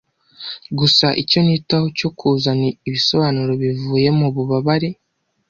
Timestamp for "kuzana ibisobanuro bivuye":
2.17-4.07